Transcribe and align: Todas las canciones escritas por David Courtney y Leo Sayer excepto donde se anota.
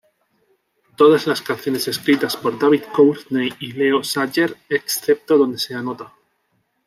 Todas 0.97 1.27
las 1.27 1.43
canciones 1.43 1.87
escritas 1.87 2.35
por 2.35 2.57
David 2.57 2.85
Courtney 2.91 3.53
y 3.59 3.73
Leo 3.73 4.03
Sayer 4.03 4.57
excepto 4.67 5.37
donde 5.37 5.59
se 5.59 5.75
anota. 5.75 6.11